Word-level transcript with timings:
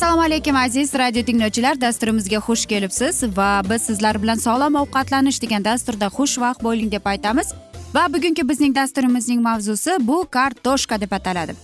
assalomu 0.00 0.22
alaykum 0.22 0.56
aziz 0.56 0.94
radio 0.94 1.22
tinglovchilar. 1.22 1.80
Dasturimizga 1.80 2.36
xush 2.36 2.66
kelibsiz 2.66 3.22
va 3.36 3.62
biz 3.70 3.82
sizlar 3.82 4.22
bilan 4.22 4.38
sog'lom 4.40 4.74
ovqatlanish 4.82 5.40
degan 5.42 5.64
dasturda 5.64 6.06
xushvaqt 6.06 6.62
bo'ling 6.64 6.92
deb 6.92 7.04
aytamiz. 7.12 7.48
Va 7.94 8.04
bugungi 8.14 8.48
bizning 8.48 8.74
dasturimizning 8.76 9.42
mavzusi 9.42 9.96
bu 10.00 10.26
kartoshka 10.30 11.00
deb 11.00 11.12
ataladi. 11.12 11.54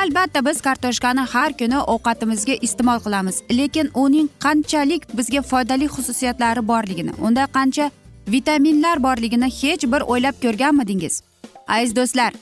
Albatta 0.00 0.46
biz 0.46 0.60
kartoshkani 0.60 1.20
har 1.34 1.52
kuni 1.58 1.78
ovqatimizga 1.94 2.54
iste'mol 2.66 3.04
qilamiz 3.04 3.42
lekin 3.58 3.90
uning 3.94 4.28
qanchalik 4.44 5.02
bizga 5.18 5.42
foydali 5.42 5.86
xususiyatlari 5.96 6.66
borligini 6.68 7.12
unda 7.20 7.44
qancha 7.56 7.90
vitaminlar 8.28 9.02
borligini 9.02 9.48
hech 9.60 9.84
bir 9.92 10.02
o'ylab 10.12 10.36
ko'rganmidingiz? 10.44 11.22
Aziz 11.68 11.96
do'stlar 11.96 12.32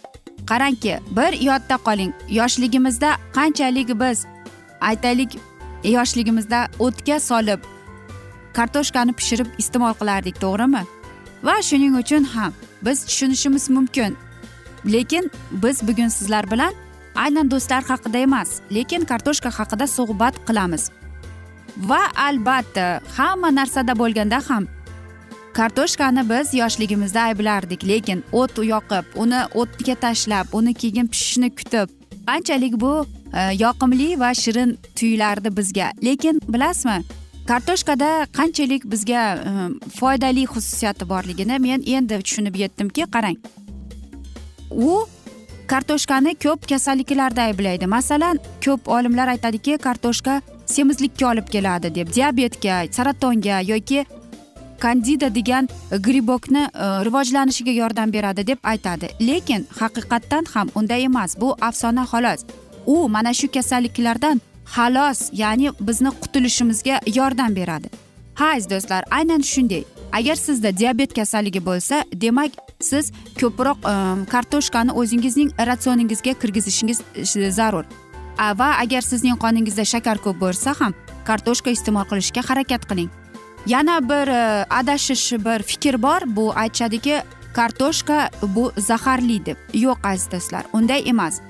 qarangki 0.50 0.94
bir 1.16 1.32
yodda 1.48 1.76
qoling. 1.86 2.12
Yoshligimizda 2.30 3.10
qanchalik 3.34 3.88
biz 4.02 4.26
aytaylik 4.88 5.38
yoshligimizda 5.84 6.60
o'tga 6.78 7.20
solib 7.20 7.60
kartoshkani 8.56 9.12
pishirib 9.18 9.48
iste'mol 9.62 9.94
qilardik 10.00 10.36
to'g'rimi? 10.44 10.82
Va 11.46 11.56
shuning 11.68 11.94
uchun 12.02 12.24
ham 12.34 12.52
biz 12.86 13.04
tushunishimiz 13.08 13.70
mumkin. 13.76 14.16
Lekin 14.94 15.30
biz 15.62 15.82
bugun 15.88 16.08
sizlar 16.08 16.50
bilan 16.50 16.74
aynan 17.14 17.50
do'stlar 17.50 17.82
haqida 17.90 18.18
emas 18.18 18.50
lekin 18.76 19.04
kartoshka 19.04 19.50
haqida 19.58 19.86
suhbat 19.86 20.34
qilamiz. 20.48 20.90
Va 21.88 22.02
albatta 22.26 23.00
hamma 23.16 23.50
narsada 23.54 23.98
bo'lganda 23.98 24.38
ham 24.48 24.68
kartoshkani 25.52 26.22
biz 26.30 26.54
yoshligimizda 26.54 27.20
ayblardik 27.20 27.88
lekin 27.88 28.24
o't 28.32 28.58
yoqib 28.58 29.04
uni 29.22 29.40
o'tga 29.54 29.94
tashlab 30.04 30.46
uni 30.58 30.74
keyin 30.74 31.06
pishishini 31.12 31.50
kutib 31.58 31.88
qanchalik 32.28 32.74
bu 32.84 32.92
Э, 33.32 33.52
yoqimli 33.56 34.18
va 34.20 34.34
shirin 34.34 34.78
tuyulardi 34.96 35.56
bizga. 35.56 35.92
Lekin 36.04 36.40
bilasizmi 36.48 37.02
kartoshkada 37.46 38.26
qanchalik 38.32 38.84
bizga 38.84 39.22
e, 39.34 39.52
foydali 39.98 40.44
xususiyati 40.46 41.08
borligini 41.08 41.58
men 41.58 41.82
endi 41.86 42.20
tushunib 42.22 42.54
yetdimki 42.60 43.06
qarang. 43.14 43.36
U 44.70 45.08
kartoshkani 45.66 46.34
ko'p 46.44 46.68
kasalliklarda 46.68 47.48
ayblaydi. 47.48 47.86
Masalan 47.86 48.38
ko'p 48.64 48.88
olimlar 48.88 49.28
aytadiki 49.34 49.78
kartoshka 49.78 50.40
semizlikka 50.66 51.28
olib 51.32 51.48
keladi 51.48 51.94
deb 51.94 52.14
diabetga 52.14 52.82
saratonga 52.90 53.60
yoki 53.60 54.04
kandida 54.80 55.34
degan 55.34 55.68
gribokni 55.90 56.66
e, 56.68 56.86
rivojlanishiga 57.08 57.72
yordam 57.72 58.12
beradi 58.12 58.46
deb 58.46 58.58
aytadi. 58.62 59.08
Lekin 59.20 59.66
haqiqatdan 59.80 60.52
ham 60.54 60.68
unday 60.74 61.08
emas. 61.08 61.40
Bu 61.40 61.56
afsona 61.60 62.04
xolos. 62.12 62.44
U 62.86 63.08
mana 63.08 63.34
shu 63.34 63.50
kasalliklardan 63.50 64.40
xalos 64.74 65.30
ya'ni 65.32 65.72
bizni 65.80 66.10
qutulishimizga 66.22 67.00
yordam 67.14 67.56
beradi. 67.56 67.88
Ha 68.34 68.46
aziz 68.56 68.70
do'stlar 68.70 69.04
aynan 69.10 69.40
shunday. 69.40 69.84
Agar 70.12 70.36
sizda 70.36 70.76
diabet 70.76 71.14
kasalligi 71.14 71.60
bo'lsa 71.66 72.04
demak 72.14 72.52
siz 72.80 73.12
ko'proq 73.40 73.78
ehm, 73.88 74.24
kartoshkani 74.24 74.92
o'zingizning 74.92 75.50
ratsioningizga 75.66 76.32
kirgizishingiz 76.32 77.00
e, 77.14 77.50
zarur. 77.50 77.84
Va 78.38 78.68
agar 78.82 79.02
sizning 79.02 79.36
qoningizda 79.38 79.84
shakar 79.84 80.18
ko'p 80.18 80.40
bo'lsa 80.40 80.74
ham 80.80 80.94
kartoshka 81.24 81.70
iste'mol 81.70 82.04
qilishga 82.10 82.42
harakat 82.48 82.88
qiling. 82.90 83.10
Yana 83.66 84.00
bir 84.08 84.28
e, 84.28 84.66
adashish 84.70 85.32
bir 85.32 85.62
fikr 85.62 86.02
bor. 86.02 86.20
Bu 86.26 86.52
aytishadiki 86.54 87.22
kartoshka 87.54 88.30
bu 88.42 88.72
zaharli 88.76 89.46
deb 89.46 89.56
yo'q 89.74 89.98
aziz 90.04 90.30
do'stlar 90.32 90.64
unday 90.72 91.08
emas. 91.08 91.40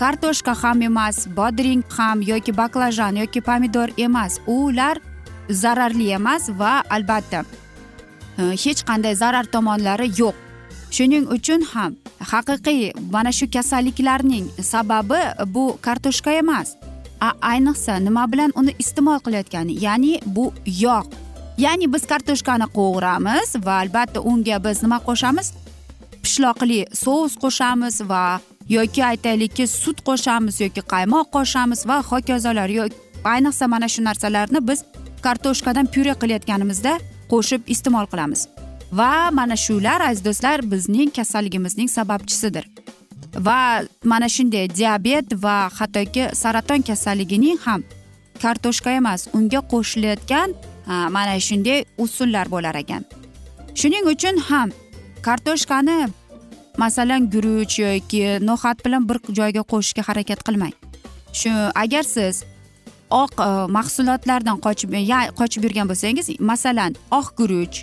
Kartoshka 0.00 0.54
ham 0.62 0.82
emas 0.88 1.26
bodring 1.36 1.82
ham 1.96 2.22
yoki 2.30 2.52
baklajan 2.60 3.16
yoki 3.22 3.40
pomidor 3.40 3.88
emas. 4.06 4.40
Ular 4.46 4.96
zararli 5.50 6.10
emas 6.18 6.50
va 6.60 6.82
albatta 6.96 7.44
e, 8.38 8.42
hech 8.64 8.82
qanday 8.88 9.14
zarar 9.22 9.46
tomonlari 9.54 10.08
yo'q. 10.20 10.36
Shuning 10.94 11.26
uchun 11.36 11.62
ham 11.72 11.96
haqiqiy 12.32 12.92
mana 13.12 13.32
shu 13.38 13.46
kasalliklarning 13.54 14.46
sababi 14.72 15.22
bu 15.54 15.64
kartoshka 15.86 16.32
emas. 16.42 16.76
A 17.20 17.30
ayniqsa 17.52 17.98
nima 18.06 18.26
bilan 18.32 18.52
uni 18.60 18.72
iste'mol 18.82 19.18
qilayotgani 19.24 19.74
ya'ni 19.84 20.12
bu 20.36 20.52
yog' 20.84 21.10
ya'ni 21.64 21.86
biz 21.94 22.06
kartoshkani 22.12 22.66
qovuramiz 22.76 23.56
va 23.66 23.80
albatta 23.82 24.20
unga 24.30 24.58
biz 24.64 24.82
nima 24.84 24.98
qo'shamiz? 25.08 25.48
Pishloqli 26.22 26.80
sous 27.02 27.34
qo'shamiz 27.42 27.96
va 28.10 28.22
yoki 28.68 29.04
aytaylikki 29.04 29.66
sut 29.66 30.00
qo'shamiz 30.08 30.60
yoki 30.60 30.82
qaymoq 30.92 31.26
qo'shamiz 31.36 31.86
va 31.88 32.02
hokazolar 32.10 32.70
ayniqsa 33.24 33.64
mana 33.74 33.88
shu 33.88 34.04
narsalarni 34.04 34.60
biz 34.68 34.84
kartoshkadan 35.26 35.86
pyure 35.94 36.14
qilayotganimizda 36.22 36.92
qo'shib 37.32 37.62
iste'mol 37.74 38.06
qilamiz. 38.12 38.48
Va 38.92 39.30
mana 39.38 39.56
shular 39.56 40.00
aziz 40.00 40.24
do'stlar 40.24 40.58
bizning 40.72 41.10
kasalligimizning 41.18 41.88
sababchisidir. 41.88 42.64
Va 43.46 43.60
mana 44.04 44.28
shunday 44.28 44.66
diabet 44.78 45.26
va 45.44 45.56
hattoki 45.78 46.24
saraton 46.42 46.82
kasalligining 46.88 47.58
ham 47.66 47.82
kartoshka 48.42 48.90
emas 49.00 49.28
unga 49.38 49.60
qo'shilayotgan 49.72 50.54
mana 51.16 51.40
shunday 51.48 51.84
usullar 52.04 52.46
bo'lar 52.54 52.74
ekan. 52.82 53.02
Shuning 53.80 54.04
uchun 54.14 54.36
ham 54.48 54.68
kartoshkani 55.26 55.98
masalan 56.78 57.30
guruch 57.34 57.78
yoki 57.78 58.22
no'xat 58.48 58.84
bilan 58.84 59.08
bir 59.08 59.18
joyga 59.38 59.62
qo'shishga 59.72 60.02
harakat 60.08 60.40
qilmang. 60.46 60.74
Shu 61.40 61.50
agar 61.74 62.04
siz 62.14 62.44
oq 63.10 63.32
e, 63.40 63.48
mahsulotlardan 63.76 64.58
qochib 64.66 64.94
qochib 65.40 65.64
yurgan 65.66 65.86
bo'lsangiz 65.90 66.26
masalan 66.40 66.96
oq 67.10 67.28
guruch 67.40 67.76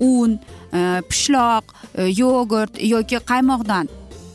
un 0.00 0.38
e, 0.72 0.80
pishloq 1.10 1.64
e, 1.94 2.02
yogurt 2.22 2.74
yoki 2.94 3.16
qaymoqdan 3.30 3.88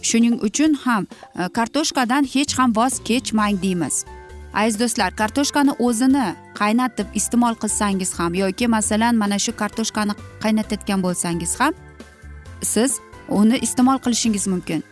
shuning 0.10 0.36
uchun 0.48 0.72
ham 0.86 1.08
kartoshkadan 1.58 2.24
hech 2.34 2.54
ham 2.58 2.76
voz 2.76 2.94
kechmang 3.08 3.62
deymiz. 3.64 4.06
Aziz 4.54 4.80
do'stlar 4.80 5.12
kartoshkani 5.22 5.74
o'zini 5.88 6.28
qaynatib 6.60 7.08
iste'mol 7.20 7.56
qilsangiz 7.64 8.12
ham 8.20 8.32
yoki 8.44 8.68
masalan 8.78 9.16
mana 9.22 9.38
shu 9.46 9.52
kartoshkani 9.62 10.14
qaynatayotgan 10.44 11.00
bo'lsangiz 11.06 11.52
ham 11.60 11.74
siz 12.74 12.92
uni 13.30 13.58
iste'mol 13.58 13.98
qilishingiz 13.98 14.48
mumkin. 14.48 14.84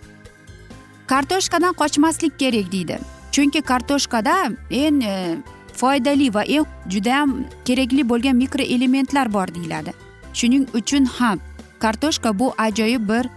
Kartoshkadan 1.07 1.73
qochmaslik 1.73 2.39
kerak 2.39 2.71
deydi. 2.71 2.99
Chunki 3.31 3.61
kartoshkada 3.61 4.35
eng 4.69 5.03
e, 5.03 5.37
foydali 5.73 6.33
va 6.33 6.43
eng 6.43 6.67
judayam 6.89 7.45
kerakli 7.65 8.09
bo'lgan 8.09 8.35
mikroelementlar 8.35 9.33
bor 9.33 9.47
deyiladi. 9.55 9.93
Shuning 10.33 10.67
uchun 10.73 11.05
ham 11.05 11.39
kartoshka 11.79 12.39
bu 12.39 12.53
ajoyib 12.57 13.09
bir 13.09 13.29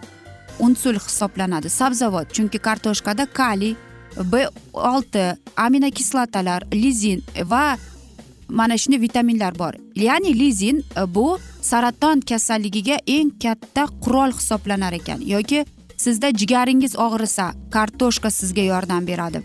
unsul 0.58 0.94
hisoblanadi 0.94 1.68
sabzavot. 1.70 2.32
Chunki 2.34 2.58
kartoshkada 2.58 3.26
kaliy 3.26 3.74
b 4.32 4.48
olti 4.72 5.36
aminokislotalar 5.56 6.62
lizin 6.72 7.22
va 7.44 7.76
mana 8.48 8.78
shunday 8.78 9.00
vitaminlar 9.00 9.58
bor. 9.58 9.74
Ya'ni 9.94 10.38
lizin 10.38 10.84
bu 11.08 11.38
saraton 11.70 12.20
kasalligiga 12.30 12.96
eng 13.16 13.30
katta 13.42 13.84
qurol 14.04 14.32
hisoblanar 14.38 14.92
ekan 15.00 15.20
yoki 15.34 15.64
sizda 16.04 16.28
jigaringiz 16.40 16.94
og'risa 17.06 17.46
kartoshka 17.74 18.30
sizga 18.30 18.64
yordam 18.72 19.06
beradi 19.10 19.42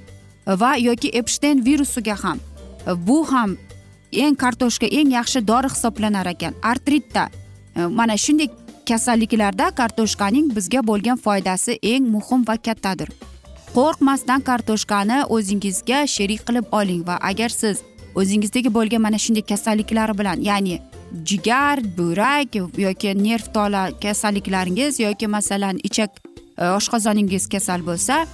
va 0.47 0.75
yoki 0.77 1.09
epshteyn 1.09 1.65
virusiga 1.65 2.15
ham. 2.23 2.39
Bu 3.07 3.31
ham 3.31 3.57
eng 4.12 4.35
kartoshka 4.35 4.85
eng 4.85 5.12
yaxshi 5.12 5.47
dori 5.47 5.69
hisoblanar 5.69 6.25
ekan. 6.25 6.53
Artritda 6.62 7.29
mana 7.89 8.18
shunday 8.18 8.50
kasalliklarda 8.89 9.71
kartoshkaning 9.71 10.56
bizga 10.56 10.81
bo'lgan 10.88 11.18
foydasi 11.18 11.79
eng 11.81 12.09
muhim 12.15 12.47
va 12.47 12.57
kattadir. 12.57 13.09
Qo'rqmasdan 13.75 14.41
kartoshkani 14.50 15.23
o'zingizga 15.35 16.07
sherik 16.07 16.41
qilib 16.47 16.65
oling 16.71 17.07
va 17.07 17.15
agar 17.29 17.50
siz 17.50 17.77
o'zingizdagi 18.15 18.73
bo'lgan 18.77 19.01
mana 19.01 19.18
shunday 19.18 19.45
kasalliklar 19.51 20.18
bilan 20.18 20.41
ya'ni 20.50 20.81
jigar 21.25 21.80
buyrak 21.98 22.56
yoki 22.78 23.24
nerv 23.24 23.54
tola 23.54 23.90
kasalliklaringiz 24.02 25.00
yoki 25.00 25.28
masalan 25.28 25.80
ichak 25.84 26.10
e, 26.58 26.66
oshqozoningiz 26.66 27.50
kasal 27.50 27.81
bo'lsa 27.86 28.25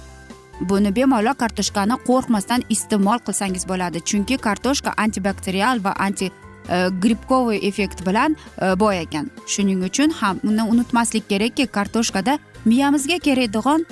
buni 0.60 0.96
bemalol 0.96 1.34
kartoshkani 1.34 1.98
qo'rqmasdan 2.08 2.64
iste'mol 2.68 3.18
qilsangiz 3.26 3.68
bo'ladi. 3.68 4.02
Chunki 4.04 4.36
kartoshka 4.36 4.94
antibakterial 4.96 5.84
va 5.84 5.94
anti 5.98 6.26
e, 6.26 6.88
gripkovый 7.02 7.58
effekt 7.68 8.06
bilan 8.06 8.36
e, 8.62 8.80
boy 8.80 8.98
ekan. 9.02 9.30
Shuning 9.46 9.84
uchun 9.84 10.10
ham 10.10 10.40
uni 10.44 10.62
unutmaslik 10.62 11.28
kerakki 11.28 11.66
kartoshkada 11.66 12.38
miyamizga 12.64 13.18
kerakdigan 13.18 13.86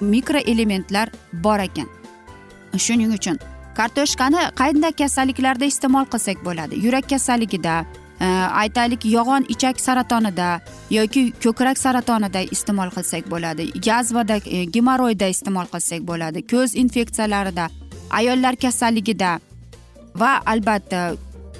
mikroelementlar 0.00 1.08
bor 1.32 1.58
ekan. 1.58 1.88
Shuning 2.76 3.12
uchun 3.12 3.38
kartoshkani 3.76 4.50
qanday 4.60 4.92
kasalliklarda 4.92 5.64
iste'mol 5.64 6.04
qilsak 6.12 6.44
bo'ladi? 6.44 6.84
Yurak 6.84 7.08
kasalligida 7.08 7.84
aytaylik 8.26 9.04
yog'on 9.04 9.46
ichak 9.48 9.80
saratonida 9.80 10.60
yoki 10.90 11.32
ko'krak 11.44 11.78
saratonida 11.78 12.40
iste'mol 12.40 12.90
qilsak 12.96 13.30
bo'ladi. 13.30 13.70
Yazvada 13.86 14.36
e, 14.44 14.64
gemoroyda 14.64 15.26
iste'mol 15.26 15.66
qilsak 15.72 16.02
bo'ladi. 16.10 16.46
Ko'z 16.46 16.74
infeksiyalarida 16.74 17.68
ayollar 18.10 18.56
kasalligida 18.56 19.38
va 20.14 20.40
albatta 20.46 21.16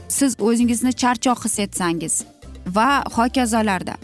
siz 0.09 0.37
o'zingizni 0.41 0.93
charchoq 0.93 1.45
his 1.45 1.59
etsangiz 1.59 2.25
va 2.67 3.05
hokazolarda. 3.17 3.95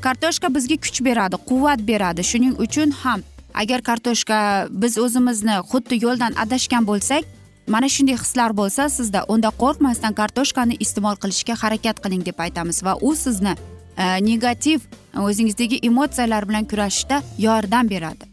Kartoshka 0.00 0.54
bizga 0.54 0.76
kuch 0.76 1.04
beradi 1.04 1.36
quvvat 1.48 1.80
beradi. 1.86 2.24
Shuning 2.24 2.54
uchun 2.64 2.90
ham 3.02 3.22
agar 3.54 3.82
kartoshka 3.82 4.68
biz 4.70 4.98
o'zimizni 4.98 5.56
xuddi 5.70 6.04
yo'ldan 6.04 6.32
adashgan 6.42 6.86
bo'lsak 6.86 7.24
mana 7.70 7.88
shunday 7.88 8.16
hislar 8.18 8.50
bo'lsa 8.60 8.88
sizda 8.98 9.20
unda 9.32 9.50
qo'rqmasdan 9.62 10.14
kartoshkani 10.20 10.74
iste'mol 10.84 11.16
qilishga 11.22 11.54
harakat 11.62 12.02
qiling 12.04 12.24
deb 12.28 12.38
aytamiz 12.46 12.82
va 12.86 12.96
u 13.08 13.14
sizni 13.24 13.54
e, 13.96 14.04
negativ 14.30 14.80
o'zingizdagi 15.26 15.78
emotsiyalar 15.90 16.48
bilan 16.48 16.64
kurashishda 16.70 17.22
yordam 17.46 17.90
beradi. 17.94 18.24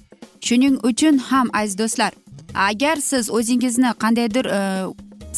Shuning 0.48 0.76
uchun 0.90 1.22
ham 1.30 1.54
aziz 1.54 1.78
do'stlar 1.82 2.12
agar 2.70 2.98
siz 3.10 3.30
o'zingizni 3.38 3.94
qandaydir 4.04 4.46
e, 4.58 4.60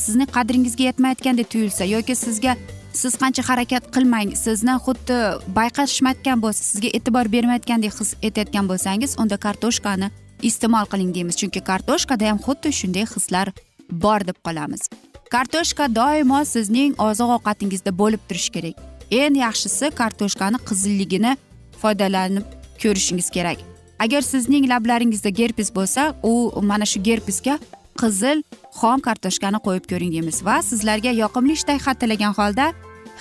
sizni 0.06 0.26
qadringizga 0.36 0.84
yetmayotgandek 0.90 1.52
tuyulsa 1.54 1.84
yoki 1.96 2.16
sizga 2.26 2.56
siz 3.02 3.14
qancha 3.22 3.44
harakat 3.50 3.92
qilmang 3.96 4.36
sizni 4.46 4.76
xuddi 4.86 5.18
bayqashmayotgan 5.60 6.42
bo'lsa 6.46 6.62
sizga 6.72 6.90
e'tibor 6.98 7.26
bermayotgandek 7.36 7.94
his 8.00 8.16
etayotgan 8.28 8.66
bo'lsangiz 8.72 9.20
unda 9.22 9.38
kartoshkani 9.46 10.08
iste'mol 10.50 10.86
qiling 10.92 11.12
deymiz. 11.16 11.36
Chunki 11.42 11.62
kartoshkada 11.72 12.30
ham 12.32 12.40
xuddi 12.46 12.72
shunday 12.80 13.06
hislar 13.16 13.48
bor 13.92 14.28
deb 14.28 14.38
qolamiz. 14.46 14.90
Kartoshka 15.30 15.88
doimo 15.96 16.44
sizning 16.46 16.96
oziq 16.98 17.34
ovqatingizda 17.38 17.92
bo'lib 18.02 18.22
turishi 18.30 18.52
kerak. 18.56 18.76
Eng 19.12 19.36
yaxshisi 19.38 19.92
kartoshkani 20.00 20.58
qizilligini 20.70 21.36
foydalanib 21.82 22.46
ko'rishingiz 22.84 23.30
kerak. 23.30 23.58
Agar 24.00 24.22
sizning 24.22 24.70
lablaringizda 24.70 25.30
gerpes 25.30 25.70
bo'lsa 25.76 26.14
u 26.24 26.62
mana 26.62 26.86
shu 26.86 27.00
gerpesga 27.10 27.60
qizil 28.02 28.44
xom 28.80 29.00
kartoshkani 29.08 29.60
qo'yib 29.66 29.86
ko'ring 29.92 30.12
deymiz 30.16 30.44
va 30.48 30.62
sizlarga 30.70 31.12
yoqimli 31.24 31.58
ishtaha 31.60 31.94
tilagan 32.02 32.34
holda 32.40 32.72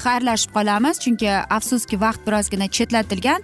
xayrlashib 0.04 0.50
qolamiz. 0.56 1.00
Chunki 1.04 1.28
afsuski 1.56 2.00
vaqt 2.04 2.22
birozgina 2.26 2.68
chetlatilgan 2.76 3.40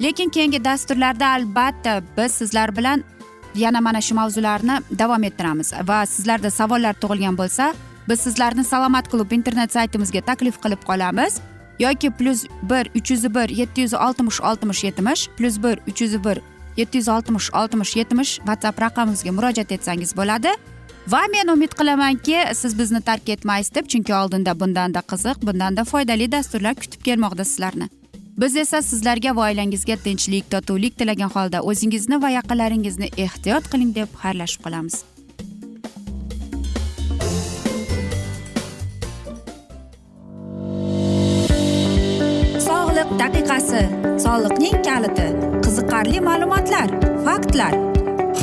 lekin 0.00 0.28
keyingi 0.30 0.64
dasturlarda 0.64 1.26
albatta 1.36 2.02
biz 2.16 2.32
sizlar 2.32 2.76
bilan 2.76 3.04
yana 3.54 3.80
mana 3.80 4.00
shu 4.00 4.14
mavzularni 4.14 4.80
davom 4.98 5.24
ettiramiz. 5.24 5.72
Va 5.88 6.06
sizlarda 6.06 6.50
savollar 6.50 6.94
tug'ilgan 7.02 7.36
bo'lsa 7.38 7.74
biz 8.08 8.20
sizlarni 8.20 8.64
salomat 8.64 9.08
klub 9.10 9.32
internet 9.32 9.72
saytimizga 9.72 10.20
taklif 10.20 10.60
qilib 10.62 10.82
qolamiz. 10.88 11.40
Yoki 11.78 12.10
plyus 12.10 12.44
bir 12.62 12.90
uch 12.98 13.10
yuz 13.10 13.34
bir 13.34 13.48
yetti 13.48 13.80
yuz 13.80 13.94
oltmish 13.94 14.40
oltmish 14.40 14.84
yetmish 14.84 15.28
plyus 15.36 15.62
bir 15.62 15.78
uch 15.88 16.00
yuz 16.02 16.24
bir 16.24 16.40
yetti 16.76 16.98
yuz 16.98 17.08
oltmish 17.08 17.50
oltmish 17.54 17.96
yetmish 17.96 18.32
whatsapp 18.36 18.80
raqamimizga 18.80 19.32
murojaat 19.32 19.72
etsangiz 19.72 20.16
bo'ladi. 20.16 20.50
Va 21.08 21.20
men 21.32 21.54
umid 21.54 21.72
qilamanki 21.78 22.40
siz 22.54 22.78
bizni 22.78 23.00
tark 23.00 23.28
etmaysiz 23.28 23.74
deb 23.74 23.86
chunki 23.86 24.14
oldinda 24.14 24.60
bundanda 24.60 25.00
qiziq 25.12 25.46
bundanda 25.46 25.84
foydali 25.84 26.32
dasturlar 26.32 26.74
kutib 26.74 27.00
kelmoqda 27.02 27.44
sizlarni. 27.44 27.88
Biz 28.38 28.56
esa 28.56 28.82
sizlarga 28.82 29.36
va 29.36 29.48
oilangizga 29.50 29.96
tinchlik 30.04 30.50
totuvlik 30.50 30.98
tilagan 30.98 31.30
holda 31.34 31.62
o'zingizni 31.70 32.22
va 32.22 32.30
yaqinlaringizni 32.38 33.08
ehtiyot 33.24 33.70
qiling 33.72 33.94
deb 33.96 34.12
xayrlashib 34.22 34.62
qolamiz. 34.66 34.96
Sog'liq 42.68 43.10
daqiqasi 43.22 43.82
soliqning 44.26 44.78
kaliti 44.88 45.28
qiziqarli 45.66 46.22
ma'lumotlar 46.28 46.88
faktlar. 47.26 47.74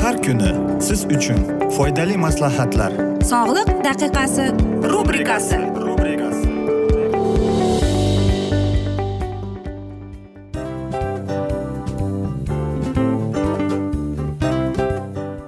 Har 0.02 0.16
kuni 0.26 0.52
siz 0.88 1.08
uchun 1.16 1.40
foydali 1.76 2.20
maslahatlar. 2.26 2.92
Sog'liq 3.32 3.72
daqiqasi 3.88 4.46
rubrikasi 4.92 5.64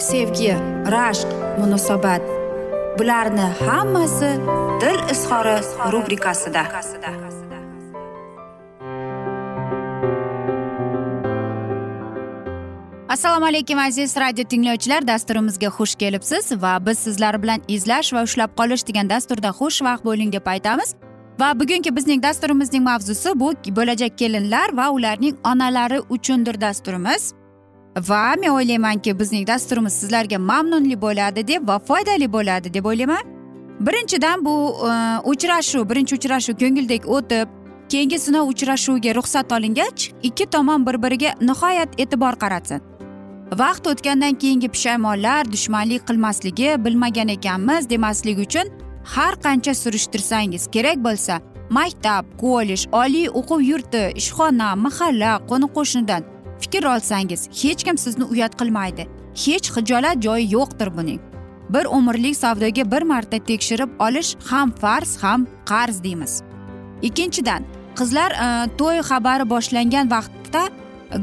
sevgi 0.00 0.54
rashq 0.94 1.28
munosabat. 1.58 2.22
Bularni 2.98 3.46
hammasi 3.66 4.30
dil 4.80 4.98
izhori 5.12 5.56
rubrikasida. 5.92 6.62
Assalomu 13.08 13.46
alaykum 13.46 13.78
aziz 13.78 14.16
radio 14.16 14.44
tinglovchilar. 14.44 15.06
Dasturimizga 15.06 15.66
xush 15.66 15.94
kelibsiz 15.94 16.62
va 16.62 16.86
biz 16.86 16.98
sizlar 16.98 17.42
bilan 17.42 17.60
izlash 17.68 18.12
va 18.12 18.22
ushlab 18.22 18.50
qolish 18.56 18.86
degan 18.88 19.10
dasturda 19.10 19.48
xushvaqt 19.48 20.04
bo'ling 20.04 20.32
deb 20.32 20.46
aytamiz. 20.46 20.94
Va 21.40 21.60
bugungi 21.60 21.96
bizning 21.96 22.22
dasturimizning 22.22 22.84
mavzusi 22.84 23.40
bu 23.40 23.52
bo'lajak 23.76 24.18
kelinlar 24.18 24.76
va 24.76 24.90
ularning 24.90 25.36
onalari 25.44 26.00
uchundir 26.00 26.60
dasturimiz. 26.60 27.39
Va 27.96 28.34
men 28.40 28.50
o'ylaymanki 28.50 29.18
bizning 29.18 29.46
dasturimiz 29.46 29.92
sizlarga 29.92 30.38
mamnunli 30.38 31.00
bo'ladi 31.00 31.46
deb 31.48 31.68
va 31.68 31.78
foydali 31.78 32.32
bo'ladi 32.32 32.74
deb 32.74 32.84
o'ylayman. 32.84 33.24
Birinchidan 33.80 34.44
bu 34.44 34.76
e, 34.90 34.92
uchrashuv 35.24 35.88
birinchi 35.90 36.14
uchrashuv 36.14 36.54
ko'ngildek 36.62 37.08
o'tib 37.16 37.48
keyingi 37.90 38.18
sinov 38.18 38.48
uchrashuviga 38.48 39.14
ruxsat 39.14 39.52
olingach 39.52 40.10
ikki 40.22 40.46
tomon 40.46 40.86
bir 40.86 41.02
biriga 41.02 41.30
nihoyat 41.40 42.00
e'tibor 42.02 42.34
qaratsin 42.42 42.80
vaqt 43.60 43.86
o'tgandan 43.92 44.34
keyingi 44.42 44.68
pushaymonlar 44.74 45.52
dushmanlik 45.52 46.02
qilmasligi 46.08 46.68
bilmagan 46.84 47.28
ekanmiz 47.36 47.90
demaslik 47.90 48.38
uchun 48.46 48.66
har 49.14 49.34
qancha 49.44 49.74
surishtirsangiz 49.82 50.66
kerak 50.74 50.98
bo'lsa 51.06 51.40
maktab 51.78 52.24
kollej 52.42 52.82
oliy 53.02 53.28
o'quv 53.40 53.60
yurti 53.70 54.02
ishxona 54.20 54.68
mahalla 54.84 55.32
qo'ni 55.50 55.68
qo'shnidan 55.76 56.22
fikr 56.60 56.84
olsangiz 56.94 57.48
hech 57.62 57.84
kim 57.84 57.98
sizni 57.98 58.24
uyat 58.24 58.54
qilmaydi. 58.60 59.08
Hech 59.44 59.76
hijolat 59.76 60.22
joyi 60.22 60.52
yo'qdir 60.54 60.96
buning. 60.96 61.20
Bir 61.70 61.84
umrlik 61.86 62.36
savdoga 62.36 62.84
bir 62.92 63.02
marta 63.02 63.38
tekshirib 63.38 63.90
olish 64.00 64.36
ham 64.50 64.70
farz 64.70 65.22
ham 65.22 65.46
qarz 65.70 66.02
deymiz. 66.04 66.42
Ikkinchidan 67.02 67.62
qizlar 67.98 68.30
e, 68.30 68.46
to'y 68.78 68.98
xabari 69.10 69.50
boshlangan 69.50 70.10
vaqtda 70.10 70.62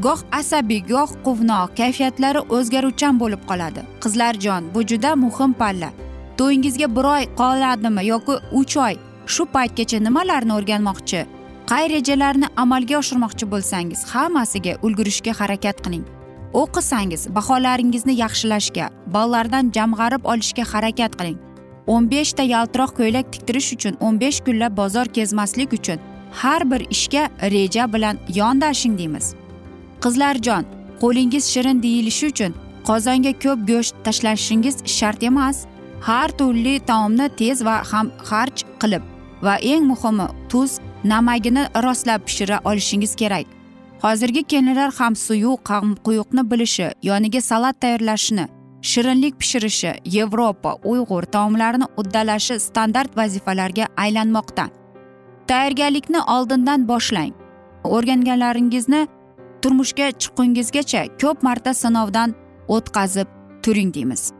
goh 0.04 0.20
asabiy 0.32 0.82
goh 0.92 1.10
quvnoq 1.26 1.76
kayfiyatlari 1.76 2.40
o'zgaruvchan 2.56 3.20
bo'lib 3.20 3.42
qoladi. 3.50 3.80
Qizlarjon 4.02 4.62
bu 4.74 4.82
juda 4.90 5.16
muhim 5.16 5.52
palla. 5.52 5.90
To'yingizga 6.38 6.96
bir 6.96 7.04
oy 7.14 7.24
qoladimi 7.40 8.06
yoki 8.06 8.34
uch 8.60 8.76
oy? 8.86 8.94
Shu 9.26 9.44
paytgacha 9.54 9.98
nimalarni 10.06 10.52
o'rganmoqchi? 10.58 11.20
Qay 11.70 11.88
rejalarni 11.92 12.48
amalga 12.56 12.96
oshirmoqchi 12.98 13.46
bo'lsangiz 13.52 14.04
hammasiga 14.12 14.72
ulgurishga 14.86 15.32
harakat 15.40 15.82
qiling. 15.84 16.04
O'qisangiz 16.60 17.22
baholaringizni 17.36 18.14
yaxshilashga 18.24 18.86
ballardan 19.16 19.72
jamg'arib 19.76 20.24
olishga 20.32 20.64
harakat 20.72 21.18
qiling. 21.18 21.38
O'n 21.94 22.08
beshta 22.12 22.46
yaltiroq 22.54 22.94
ko'ylak 23.00 23.26
tiktirish 23.34 23.68
uchun 23.76 24.00
o'n 24.06 24.20
besh 24.22 24.38
kunlab 24.46 24.76
bozor 24.80 25.12
kezmaslik 25.16 25.76
uchun 25.78 25.98
har 26.40 26.70
bir 26.70 26.86
ishga 26.96 27.24
reja 27.54 27.84
bilan 27.92 28.16
yondashing 28.40 28.98
deymiz. 28.98 29.26
Qizlarjon 30.04 30.64
qo'lingiz 31.02 31.44
shirin 31.52 31.82
deyilishi 31.82 32.26
uchun 32.32 32.56
qozonga 32.88 33.32
ko'p 33.44 33.68
go'sht 33.70 33.94
tashlashingiz 34.04 34.76
shart 34.96 35.22
emas. 35.22 35.66
Har 36.00 36.28
turli 36.38 36.74
taomni 36.90 37.28
tez 37.40 37.64
va 37.64 37.76
ham 37.90 38.06
xarj 38.28 38.56
qilib 38.80 39.02
va 39.42 39.54
eng 39.72 39.84
muhimi 39.92 40.26
tuz 40.50 40.77
namagini 41.08 41.64
rostlab 41.84 42.20
pishira 42.26 42.60
olishingiz 42.64 43.14
kerak. 43.16 43.46
Hozirgi 44.02 44.42
kelinlar 44.42 44.90
ham 44.98 45.16
suyuq 45.16 45.70
ham 45.70 45.96
quyuqni 46.06 46.50
bilishi 46.50 46.90
yoniga 47.02 47.40
salat 47.40 47.80
tayyorlashni 47.80 48.44
shirinlik 48.82 49.34
pishirishi 49.40 49.92
yevropa 50.04 50.74
uyg'ur 50.84 51.22
taomlarini 51.22 51.86
uddalashi 51.96 52.60
standart 52.60 53.16
vazifalarga 53.16 53.86
aylanmoqda. 53.96 54.64
Tayyorgarlikni 55.46 56.20
oldindan 56.34 56.88
boshlang. 56.88 57.32
O'rganganlaringizni 57.84 59.06
turmushga 59.62 60.06
chiqqungizgacha 60.20 61.02
ko'p 61.20 61.42
marta 61.42 61.74
sinovdan 61.74 62.34
o'tkazib 62.68 63.28
turing 63.62 63.94
deymiz. 63.94 64.32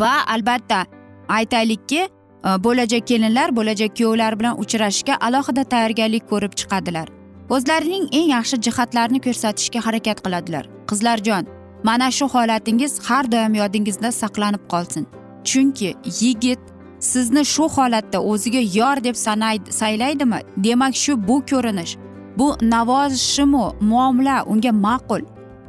Va 0.00 0.12
albatta 0.34 0.86
aytaylikki 1.28 2.08
Э, 2.46 2.64
bo'lajak 2.64 3.06
kelinlar 3.06 3.56
bo'lajak 3.56 3.96
kuyovlar 3.96 4.38
bilan 4.38 4.60
uchrashishga 4.62 5.14
alohida 5.26 5.64
tayyorgarlik 5.72 6.28
ko'rib 6.30 6.52
chiqadilar. 6.60 7.08
O'zlarining 7.54 8.04
eng 8.18 8.28
yaxshi 8.36 8.56
jihatlarini 8.66 9.20
ko'rsatishga 9.26 9.80
harakat 9.86 10.18
qiladilar. 10.24 10.64
Qizlarjon 10.90 11.44
mana 11.88 12.10
shu 12.18 12.26
holatingiz 12.34 12.92
har 13.08 13.24
doim 13.32 13.54
yodingizda 13.62 14.10
saqlanib 14.20 14.64
qolsin. 14.72 15.04
Chunki 15.48 15.90
yigit 16.20 16.62
sizni 17.10 17.44
shu 17.54 17.64
holatda 17.76 18.18
o'ziga 18.30 18.62
yor 18.78 19.04
deb 19.06 19.16
sanaydi 19.26 19.72
saylaydimi? 19.80 20.40
Demak 20.56 20.94
shu 21.04 21.12
bu 21.28 21.36
ko'rinish 21.50 21.92
bu 22.38 22.48
navozishimu 22.62 23.64
muomala 23.90 24.36
unga 24.52 24.72
ma'qul. 24.86 25.22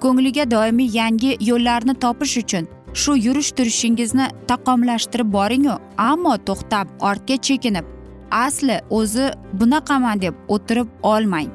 Ko'ngliga 0.04 0.52
doimiy 0.52 0.90
yangi 1.00 1.32
yo'llarni 1.50 1.94
topish 2.04 2.38
uchun 2.44 2.66
shu 3.01 3.12
yurish 3.25 3.51
turishingizni 3.58 4.25
taqomlashtirib 4.50 5.30
boringu. 5.38 5.75
Ammo 6.12 6.34
to'xtab 6.48 6.88
ortga 7.10 7.38
chekinib 7.48 7.86
asli 8.32 8.82
o'zi 8.89 9.25
bunaqaman 9.60 10.22
deb 10.22 10.36
o'tirib 10.48 10.88
olmang. 11.04 11.50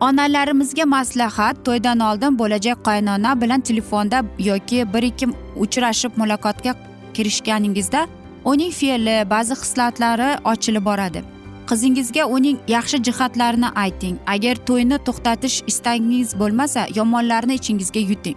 Onalarimizga 0.00 0.84
maslahat 0.84 1.56
to'ydan 1.66 2.00
oldin 2.08 2.38
bo'lajak 2.38 2.84
qaynona 2.88 3.40
bilan 3.40 3.60
telefonda 3.60 4.18
yoki 4.38 4.78
bir 4.94 5.02
ikki 5.02 5.26
uchrashib 5.64 6.12
muloqotga 6.20 6.74
kirishganingizda 7.14 8.06
uning 8.44 8.72
fe'li 8.80 9.16
ba'zi 9.30 9.54
hislatlari 9.62 10.30
ochilib 10.52 10.84
boradi. 10.90 11.22
Qizingizga 11.68 12.24
uning 12.36 12.58
yaxshi 12.68 13.02
jihatlarini 13.06 13.70
ayting. 13.84 14.16
Agar 14.34 14.56
to'yni 14.68 14.98
to'xtatish 15.06 15.56
istagingiz 15.70 16.38
bo'lmasa 16.40 16.86
yomonlarni 16.98 17.54
ichingizga 17.60 18.00
yuting. 18.10 18.36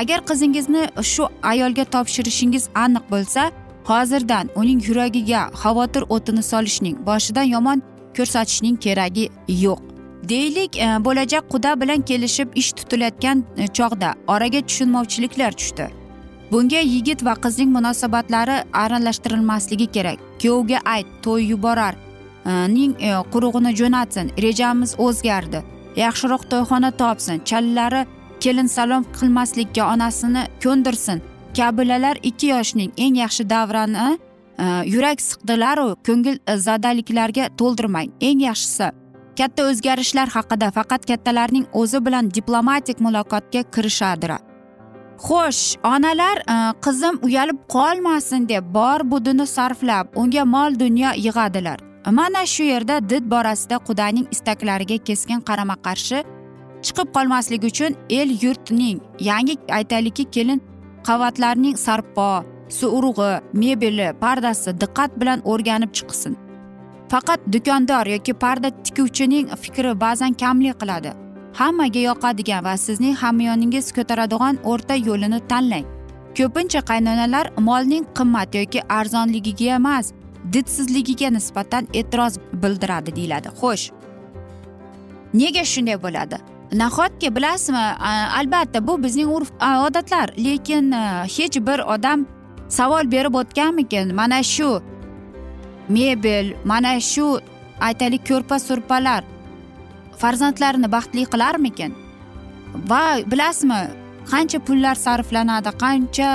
Agar 0.00 0.20
qizingizni 0.28 0.84
shu 1.12 1.24
ayolga 1.42 1.84
topshirishingiz 1.94 2.64
aniq 2.84 3.04
bo'lsa 3.14 3.42
hozirdan 3.90 4.46
uning 4.60 4.80
yuragiga 4.88 5.40
xavotir 5.62 6.02
o'tini 6.14 6.42
solishning 6.52 6.96
boshidan 7.08 7.46
yomon 7.54 7.82
ko'rsatishning 8.16 8.76
keragi 8.84 9.28
yo'q. 9.48 9.80
Deylik 10.28 10.76
e, 10.76 10.86
bo'lajak 11.04 11.50
quda 11.52 11.80
bilan 11.80 12.00
kelishib 12.10 12.48
ish 12.54 12.72
tutilayotgan 12.72 13.44
e, 13.56 13.66
chog'da 13.66 14.14
oraga 14.28 14.60
tushunmovchiliklar 14.68 15.52
tushdi. 15.52 15.88
Bunga 16.52 16.80
yigit 16.80 17.24
va 17.24 17.34
qizning 17.44 17.70
munosabatlari 17.76 18.56
aralashtirilmasligi 18.72 19.86
kerak. 19.96 20.18
Kuyovga 20.40 20.78
ayt 20.94 21.06
to'y 21.22 21.44
yuborar. 21.52 21.94
E, 22.46 22.52
ning 22.76 22.92
qurug'ini 23.32 23.72
jo'natsin 23.80 24.32
rejamiz 24.44 24.94
o'zgardi. 25.06 25.60
Yaxshiroq 25.96 26.42
to'yxona 26.52 26.90
topsin 27.00 27.42
chalalari 27.48 28.06
kelin 28.44 28.68
salom 28.76 29.04
qilmaslikka 29.18 29.82
onasini 29.94 30.42
ko'ndirsin. 30.64 31.22
Kabilalar 31.56 32.16
ikki 32.22 32.46
yoshning 32.54 32.92
eng 33.04 33.16
yaxshi 33.24 33.50
davrani 33.50 34.18
e, 34.64 34.66
yurak 34.94 35.20
siqdilaru 35.28 35.88
ko'ngil 36.06 36.36
e, 36.52 36.56
zadaliklarga 36.66 37.44
to'ldirmang. 37.60 38.08
Eng 38.28 38.40
yaxshisi 38.48 38.88
katta 39.38 39.68
o'zgarishlar 39.70 40.28
haqida 40.36 40.70
faqat 40.78 41.06
kattalarning 41.10 41.64
o'zi 41.80 41.98
bilan 42.06 42.34
diplomatik 42.36 43.00
muloqotga 43.06 43.62
kirishadir 43.74 44.32
xo'sh 45.26 45.62
onalar 45.94 46.36
e, 46.54 46.56
qizim 46.84 47.18
uyalib 47.26 47.58
qolmasin 47.74 48.48
deb 48.52 48.64
bor 48.76 49.00
budini 49.12 49.46
sarflab 49.56 50.06
unga 50.20 50.44
mol 50.44 50.78
dunyo 50.84 51.10
yig'adilar. 51.26 51.78
Mana 52.10 52.46
shu 52.46 52.62
yerda 52.62 52.96
did 53.10 53.24
borasida 53.34 53.76
qudaning 53.88 54.26
istaklariga 54.34 54.98
keskin 55.08 55.40
qarama 55.48 55.76
qarshi 55.86 56.18
chiqib 56.86 57.08
qolmasligi 57.16 57.66
uchun 57.72 57.92
el 58.18 58.28
yurtning 58.42 58.98
yangi 59.30 59.54
aytaylikki 59.78 60.24
kelin 60.34 60.60
qavatlarning 61.08 61.76
sarpo 61.86 62.28
suurug'i 62.78 63.32
mebeli 63.62 64.08
pardasi 64.22 64.70
diqqat 64.82 65.10
bilan 65.20 65.40
o'rganib 65.52 65.92
chiqsin. 65.98 66.34
Faqat 67.12 67.40
do'kondor 67.54 68.06
yoki 68.14 68.32
parda 68.42 68.68
tikuvchining 68.84 69.46
fikri 69.62 69.92
ba'zan 70.04 70.32
kamlik 70.42 70.76
qiladi. 70.80 71.10
Hammaga 71.60 72.00
yoqadigan 72.10 72.64
va 72.66 72.74
sizning 72.86 73.16
hamyoningiz 73.22 73.86
ko'taradigan 73.96 74.54
o'rta 74.70 74.94
yo'lini 75.08 75.40
tanlang. 75.50 75.86
Ko'pincha 76.38 76.80
qaynonalar 76.90 77.46
molning 77.68 78.04
qimmat 78.18 78.50
yoki 78.60 78.80
arzonligiga 78.98 79.68
emas 79.80 80.06
didsizligiga 80.54 81.28
nisbatan 81.36 81.84
e'tiroz 82.00 82.34
bildiradi 82.62 83.16
deyiladi. 83.18 83.48
Xo'sh. 83.60 83.84
Nega 85.40 85.64
shunday 85.72 85.98
bo'ladi? 86.06 86.36
Nahotki 86.72 87.36
bilasizmi 87.36 87.84
albatta 88.38 88.86
bu 88.86 89.02
bizning 89.02 89.28
urf 89.36 89.50
odatlar 89.60 90.30
lekin 90.38 90.92
hech 91.36 91.58
bir 91.66 91.78
odam 91.78 92.26
savol 92.68 93.10
berib 93.10 93.34
o'tganmikin 93.34 94.14
mana 94.14 94.42
shu 94.42 94.82
mebel 95.88 96.54
mana 96.64 97.00
shu 97.00 97.40
aytaylik 97.80 98.26
ko'rpa 98.28 98.58
surpalar 98.58 99.24
farzandlarini 100.18 100.92
baxtli 100.92 101.24
qilarmikin 101.32 101.94
va 102.90 103.02
bilasizmi 103.32 103.80
qancha 104.32 104.58
pullar 104.66 104.94
sarflanadi 104.94 105.70
qancha 105.84 106.30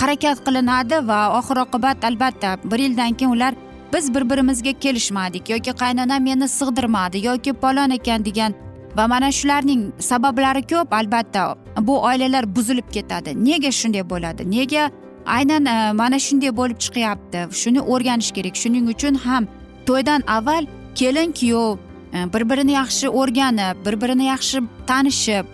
harakat 0.00 0.38
qilinadi 0.46 0.96
va 1.08 1.20
oxir 1.38 1.56
oqibat 1.64 2.04
albatta 2.08 2.50
bir 2.70 2.78
yildan 2.78 3.12
keyin 3.18 3.32
ular 3.36 3.54
biz 3.92 4.14
bir 4.14 4.30
birimizga 4.30 4.72
kelishmadik 4.84 5.50
yoki 5.54 5.72
qaynonam 5.82 6.22
meni 6.28 6.48
sig'dirmadi 6.58 7.26
yoki 7.26 7.52
palon 7.52 7.90
ekan 7.98 8.24
degan 8.28 8.52
va 8.96 9.06
mana 9.08 9.28
shularning 9.32 9.92
sabablari 9.98 10.62
ko'p 10.72 10.92
albatta. 10.92 11.56
Bu 11.80 12.02
oilalar 12.02 12.56
buzilib 12.56 12.88
ketadi. 12.92 13.30
Nega 13.48 13.70
shunday 13.80 14.04
bo'ladi? 14.12 14.50
Nega 14.50 14.90
aynan 15.36 15.66
e, 15.66 15.92
mana 15.92 16.18
shunday 16.26 16.52
bo'lib 16.60 16.78
chiqyapti? 16.84 17.40
Shuni 17.62 17.80
o'rganish 17.92 18.30
kerak. 18.36 18.56
Shuning 18.62 18.88
uchun 18.94 19.14
ham 19.26 19.48
to'ydan 19.88 20.22
avval 20.36 20.64
kelin 20.94 21.32
kuyov 21.32 21.76
e, 22.14 22.18
bir 22.32 22.42
birini 22.50 22.72
yaxshi 22.80 23.12
o'rganib 23.20 23.84
bir 23.86 24.00
birini 24.02 24.24
yaxshi 24.32 24.64
tanishib 24.86 25.46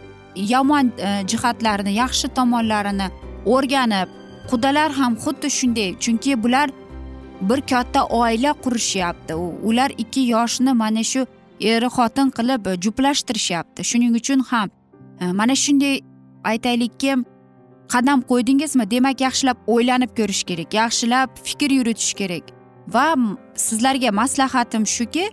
yomon 0.55 0.93
e, 0.99 1.11
jihatlarini 1.31 1.93
yaxshi 2.03 2.29
tomonlarini 2.39 3.09
o'rganib 3.55 4.09
qudalar 4.51 4.91
ham 5.01 5.13
xuddi 5.25 5.49
shunday. 5.59 5.91
Chunki 6.05 6.43
bular 6.43 6.71
bir 7.49 7.61
katta 7.61 8.01
oila 8.07 8.53
qurishyapti. 8.65 9.35
Ular 9.69 9.91
ikki 9.99 10.21
yoshni 10.35 10.73
mana 10.83 11.03
shu 11.13 11.27
er 11.61 11.83
xotin 11.97 12.31
qilib 12.31 12.67
e, 12.67 12.77
juplashtirishyapti. 12.85 13.85
Shuning 13.85 14.15
uchun 14.21 14.41
ham 14.51 14.71
e, 15.21 15.33
mana 15.33 15.55
shunday 15.65 16.01
aytaylikki 16.45 17.17
qadam 17.93 18.23
qo'ydingizmi? 18.31 18.91
Demak 18.91 19.21
yaxshilab 19.21 19.59
o'ylanib 19.67 20.17
ko'rish 20.19 20.43
kerak 20.49 20.75
yaxshilab 20.75 21.29
fikr 21.47 21.71
yuritish 21.79 22.15
kerak. 22.21 22.45
Va 22.95 23.07
sizlarga 23.55 24.11
maslahatim 24.11 24.87
shuki 24.87 25.27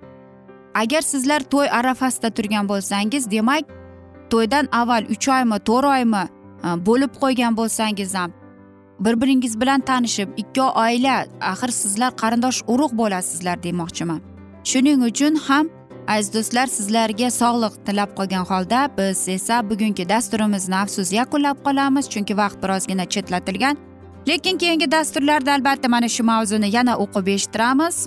agar 0.76 1.02
sizlar 1.02 1.42
to'y 1.54 1.68
arafasida 1.80 2.30
turgan 2.30 2.66
bo'lsangiz 2.72 3.32
demak 3.32 3.64
to'ydan 4.32 4.66
avval 4.72 5.04
uch 5.14 5.28
oymi 5.38 5.58
to'rt 5.70 5.88
oymi 5.96 6.24
e, 6.66 6.68
bo'lib 6.88 7.12
qo'ygan 7.22 7.58
bo'lsangiz 7.60 8.14
ham 8.20 8.32
bir 9.00 9.22
biringiz 9.22 9.62
bilan 9.62 9.80
tanishib 9.80 10.30
ikki 10.38 10.62
oila 10.62 11.26
axir 11.42 11.72
sizlar 11.82 12.12
qarindosh 12.22 12.60
urug' 12.68 12.94
bo'lasizlar 13.02 13.64
demoqchiman. 13.64 14.22
Shuning 14.63 15.04
uchun 15.10 15.36
ham 15.36 15.70
aziz 16.10 16.34
do'stlar 16.34 16.67
sizlarga 16.78 17.30
sog'liq 17.41 17.74
tilab 17.86 18.12
qolgan 18.17 18.45
holda 18.52 18.80
biz 18.98 19.28
esa 19.36 19.56
bugungi 19.69 20.10
dasturimizni 20.10 20.76
afsus 20.76 21.10
yakunlab 21.19 21.58
qolamiz 21.65 22.06
chunki 22.13 22.38
vaqt 22.38 22.58
birozgina 22.63 23.06
chetlatilgan. 23.13 23.78
Lekin 24.28 24.58
keyingi 24.58 24.91
dasturlarda 24.91 25.54
albatta 25.54 25.88
mana 25.89 26.10
shu 26.15 26.24
mavzuni 26.24 26.69
yana 26.78 26.93
o'qib 27.04 27.28
eshittiramiz. 27.36 27.98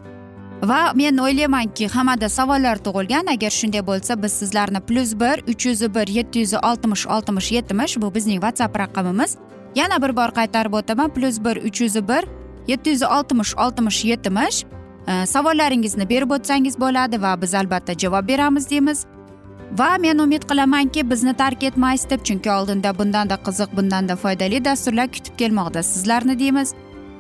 Va 0.71 0.81
men 0.95 1.17
o'ylaymanki 1.25 1.89
hammada 1.95 2.29
savollar 2.29 2.77
tug'ilgan. 2.87 3.31
Agar 3.35 3.53
shunday 3.61 3.83
bo'lsa 3.91 4.23
biz 4.23 4.33
sizlarni 4.41 4.81
plyus 4.89 5.13
bir 5.23 5.37
uch 5.53 5.67
yuz 5.67 5.81
bir 5.95 6.07
yetti 6.19 6.39
yuz 6.45 6.55
oltmish 6.55 7.07
oltmish 7.07 7.53
yetmish 7.53 7.97
bu 8.03 8.15
bizning 8.15 8.41
whatsapp 8.45 8.79
raqamimiz. 8.83 9.37
Yana 9.75 10.03
bir 10.03 10.17
bor 10.17 10.31
qaytarib 10.39 10.73
o'taman 10.81 11.11
plyus 11.15 11.45
bir 11.45 11.57
uch 11.69 11.81
yuz 11.81 11.97
bir 12.09 12.23
yetti 12.67 12.91
yuz 12.91 13.03
oltmish 13.03 13.53
oltmish 13.65 14.05
yetmish. 14.05 14.65
Э, 15.07 15.27
savollaringizni 15.27 16.09
berib 16.09 16.31
o'tsangiz 16.31 16.79
bo'ladi 16.81 17.23
va 17.23 17.35
biz 17.43 17.55
albatta 17.55 17.95
javob 17.99 18.29
beramiz 18.29 18.71
deymiz. 18.71 19.07
Va 19.79 19.97
men 19.99 20.19
umid 20.19 20.43
qilamanki 20.51 21.11
bizni 21.11 21.35
tark 21.37 21.63
etmaysiz 21.63 22.11
deb 22.11 22.25
chunki 22.29 22.51
oldinda 22.51 22.99
bundanda 22.99 23.35
qiziq 23.47 23.77
bundanda 23.77 24.17
foydali 24.17 24.65
dasturlar 24.65 25.09
kutib 25.13 25.39
kelmoqda 25.39 25.83
sizlarni 25.83 26.39
deymiz. 26.39 26.75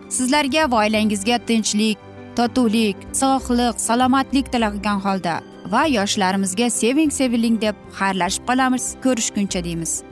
Sizlarga 0.09 0.71
va 0.71 0.85
oilangizga 0.85 1.39
tinchlik 1.49 1.99
totuvlik 2.37 2.97
sog'lik 3.13 3.81
salomatlik 3.81 4.53
tilagan 4.53 5.01
holda 5.07 5.41
va 5.73 5.83
yoshlarimizga 5.97 6.71
seving 6.71 7.11
seviling 7.11 7.61
deb 7.61 7.77
xayrlashib 7.99 8.49
qolamiz. 8.49 8.95
Ko'rishguncha 9.05 9.65
deymiz. 9.65 10.12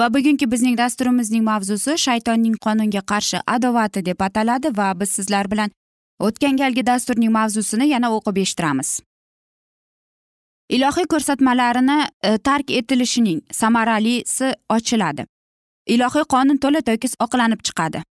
Va 0.00 0.14
bugungi 0.14 0.46
bizning 0.52 0.76
dasturimizning 0.78 1.44
mavzusi 1.44 1.96
shaytonning 1.98 2.56
qonunga 2.66 3.02
qarshi 3.12 3.38
adovati 3.56 4.02
deb 4.08 4.22
ataladi 4.28 4.72
va 4.78 4.88
biz 5.00 5.10
sizlar 5.18 5.50
bilan 5.52 5.70
o'tgan 6.28 6.56
galgi 6.62 6.86
dasturning 6.86 7.32
mavzusini 7.38 7.88
yana 7.88 8.10
o'qib 8.16 8.36
eshittiramiz. 8.42 8.90
Ilohiy 10.76 11.06
ko'rsatmalarini 11.12 11.98
e, 12.22 12.38
tark 12.38 12.70
etilishining 12.70 13.40
samaralisi 13.52 14.52
ochiladi. 14.76 15.26
Ilohiy 15.94 16.24
qonun 16.34 16.58
to'la 16.64 16.80
to'kis 16.88 17.14
oqlanib 17.26 17.60
chiqadi. 17.68 18.02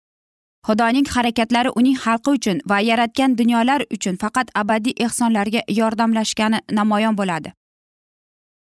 Xudoning 0.66 1.08
harakatlari 1.14 1.70
uning 1.80 1.96
xalqi 2.04 2.30
uchun 2.38 2.60
va 2.70 2.78
yaratgan 2.90 3.36
dunyolar 3.40 3.84
uchun 3.96 4.16
faqat 4.22 4.54
abadiy 4.62 4.94
ehsonlarga 5.06 5.60
yordamlashgani 5.80 6.58
namoyon 6.78 7.18
bo'ladi. 7.20 7.52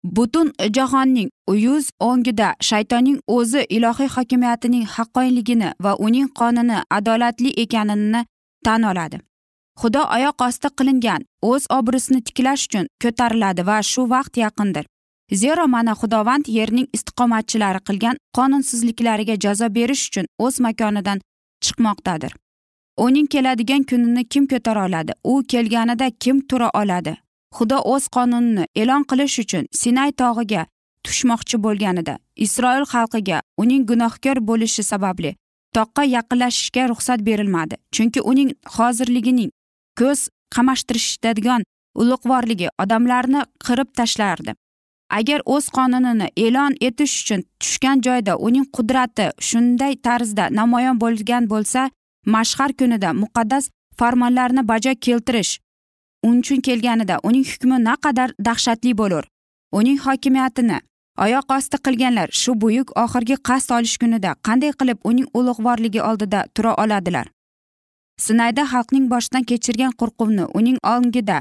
Butun 0.05 0.53
jahonning 0.77 1.31
yuz 1.55 1.91
o'ngida 2.01 2.55
shaytonning 2.61 3.19
o'zi 3.27 3.67
ilohiy 3.69 4.09
hokimiyatining 4.09 4.85
haqqoyligini 4.95 5.73
va 5.81 5.97
uning 5.97 6.29
qonuni 6.29 6.79
adolatli 6.91 7.51
ekanini 7.63 8.25
tan 8.65 8.83
oladi. 8.83 9.21
Xudo 9.81 10.03
oyoq 10.17 10.43
osti 10.49 10.69
qilingan 10.79 11.23
o'z 11.51 11.63
obro'sini 11.79 12.21
tiklash 12.27 12.65
uchun 12.67 12.87
ko'tariladi 13.03 13.67
va 13.67 13.83
shu 13.83 14.03
vaqt 14.11 14.37
yaqindir. 14.45 14.85
Zero 15.33 15.67
mana 15.67 15.93
xudovand 16.01 16.45
yerning 16.59 16.89
istiqomatchilari 16.97 17.81
qilgan 17.89 18.17
qonunsizliklariga 18.37 19.37
jazo 19.45 19.75
berish 19.75 20.05
uchun 20.09 20.27
o'z 20.45 20.61
makonidan 20.61 21.19
chiqmoqdadir. 21.65 22.33
Uning 23.05 23.27
keladigan 23.27 23.83
kunini 23.91 24.25
kim 24.33 24.47
ko'tara 24.47 24.87
oladi? 24.87 25.13
U 25.25 25.43
kelganida 25.53 26.11
kim 26.11 26.41
tura 26.49 26.71
oladi? 26.75 27.17
Xudo 27.57 27.79
o'z 27.93 28.05
qonunini 28.17 28.65
e'lon 28.81 29.03
qilish 29.11 29.37
uchun 29.45 29.65
sinay 29.81 30.11
tog'iga 30.23 30.63
tushmoqchi 31.05 31.57
bo'lganida 31.67 32.15
isroil 32.47 32.85
xalqiga 32.93 33.39
uning 33.63 33.83
gunohkor 33.91 34.37
bo'lishi 34.51 34.83
sababli 34.93 35.33
toqqa 35.77 36.03
yaqinlashishga 36.17 36.89
ruxsat 36.89 37.21
berilmadi. 37.29 37.77
Chunki 37.95 38.21
uning 38.31 38.51
hozirligining 38.77 39.51
ko'z 40.01 40.29
qamashtirishadigan 40.55 41.63
ulug'vorligi 42.03 42.69
odamlarni 42.83 43.43
qirib 43.67 43.89
tashlardi. 43.99 44.55
Agar 45.19 45.41
o'z 45.55 45.69
qonunini 45.77 46.29
e'lon 46.45 46.77
etish 46.89 47.15
uchun 47.23 47.41
tushgan 47.61 48.05
joyda 48.07 48.37
uning 48.47 48.67
qudrati 48.77 49.27
shunday 49.49 49.95
tarzda 50.07 50.45
namoyon 50.61 51.01
bo'lgan 51.03 51.49
bo'lsa 51.53 51.91
mashhar 52.35 52.71
kunida 52.79 53.11
muqaddas 53.23 53.69
farmonlarni 53.99 54.63
bajo 54.73 54.93
keltirish 55.07 55.53
uchun 56.31 56.61
kelganida 56.61 57.19
uning 57.23 57.45
hukmi 57.45 57.77
naqadar 57.85 58.31
dahshatli 58.47 58.99
bo'lur. 58.99 59.25
Uning 59.73 59.99
hokimiyatini 59.99 60.79
oyoq 61.25 61.53
osti 61.57 61.77
qilganlar 61.87 62.29
shu 62.41 62.55
buyuk 62.63 62.89
oxirgi 63.03 63.37
qasd 63.49 63.71
olish 63.77 63.97
kunida 64.03 64.31
qanday 64.47 64.73
qilib 64.81 64.99
uning 65.11 65.27
ulug'vorligi 65.39 66.01
oldida 66.09 66.41
tura 66.55 66.73
oladilar? 66.83 67.27
Sinayda 68.25 68.63
xalqning 68.73 69.07
boshidan 69.13 69.45
kechirgan 69.51 69.93
qo'rquvni 70.01 70.45
uning 70.59 70.79
ongida 70.95 71.39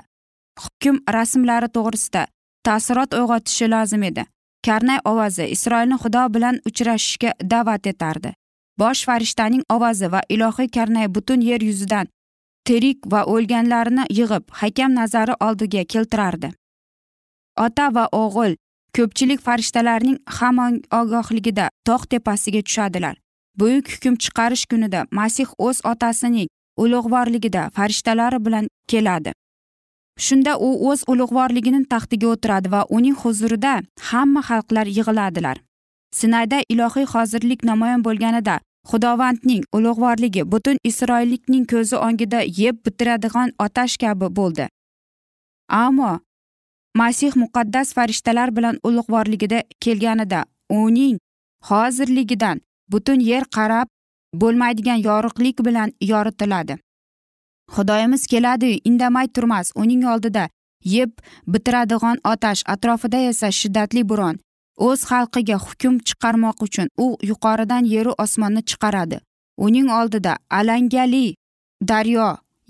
hukm 0.64 0.96
rasmlari 1.16 1.70
to'g'risida 1.76 2.24
taassurot 2.66 3.14
uyg'otishi 3.20 3.68
lozim 3.74 4.04
edi. 4.04 4.24
Karnay 4.66 5.00
ovozi 5.12 5.46
isroilni 5.56 5.98
xudo 6.04 6.24
bilan 6.34 6.56
uchrashishga 6.70 7.32
da'vat 7.52 7.88
etardi. 7.92 8.34
Bosh 8.80 9.02
farishtaning 9.08 9.64
ovozi 9.76 10.08
va 10.14 10.22
ilohiy 10.30 10.70
karnay 10.76 11.08
butun 11.16 11.42
yer 11.50 11.62
yuzidan 11.70 12.08
tirik 12.68 13.00
va 13.12 13.22
o'lganlarni 13.34 14.04
yig'ib 14.20 14.44
hakam 14.62 14.94
nazari 15.00 15.34
oldiga 15.48 15.84
keltirardi. 15.94 16.50
Ota 17.66 17.90
va 17.96 18.06
o'g'il 18.22 18.56
ko'pchilik 18.96 19.42
farishtalarning 19.48 20.18
hamon 20.38 20.82
ogohligida 21.00 21.70
tog' 21.88 22.08
tepasiga 22.12 22.62
tushadilar. 22.68 23.16
Buyuk 23.60 23.86
hukm 23.94 24.16
chiqarish 24.24 24.66
kunida 24.72 25.06
masih 25.12 25.48
o'z 25.58 25.78
otasining 25.92 26.48
ulug'vorligida 26.84 27.70
farishtalari 27.76 28.40
bilan 28.46 28.68
keladi. 28.88 29.32
Shunda 30.26 30.54
u 30.68 30.70
o'z 30.90 31.04
ulug'vorligini 31.12 31.82
taxtiga 31.94 32.28
o'tiradi 32.34 32.72
va 32.72 32.82
uning 32.98 33.16
huzurida 33.22 33.74
hamma 34.10 34.42
xalqlar 34.50 34.88
yig'iladilar. 34.98 35.58
Sinayda 36.20 36.58
ilohiy 36.74 37.08
hozirlik 37.14 37.64
namoyon 37.64 38.04
bo'lganida 38.08 38.60
xudovandning 38.90 39.64
ulug'vorligi 39.78 40.44
butun 40.52 40.78
isroillikning 40.90 41.66
ko'zi 41.72 41.96
ongida 42.08 42.42
yeb 42.62 42.76
bitiradigan 42.86 43.50
otash 43.66 43.98
kabi 44.04 44.28
bo'ldi. 44.38 44.68
Ammo 45.70 46.20
masih 46.96 47.36
muqaddas 47.44 47.94
farishtalar 47.94 48.56
bilan 48.58 48.80
ulug'vorligida 48.84 49.64
kelganida 49.82 50.46
uning 50.70 51.18
hozirligidan 51.70 52.62
butun 52.92 53.20
yer 53.20 53.44
qarab 53.58 53.88
bo'lmaydigan 54.42 55.00
yorug'lik 55.10 55.66
bilan 55.66 55.94
yoritiladi. 56.02 56.78
Xudoyimiz 57.76 58.28
keladi 58.28 58.80
indamay 58.84 59.28
turmas 59.28 59.72
uning 59.76 60.06
oldida 60.14 60.50
yeb 60.84 61.12
bitiradigan 61.48 62.18
otash 62.34 62.64
atrofida 62.74 63.20
esa 63.32 63.52
shiddatli 63.52 64.10
bo'ron 64.10 64.40
o'z 64.88 65.02
xalqiga 65.10 65.58
hukm 65.66 65.96
chiqarmoq 66.08 66.58
uchun 66.68 66.88
u 67.04 67.08
yuqoridan 67.30 67.84
yeru 67.96 68.14
osmonni 68.24 68.62
chiqaradi. 68.70 69.18
Uning 69.66 69.90
oldida 70.00 70.34
alangali 70.60 71.28
daryo 71.92 72.28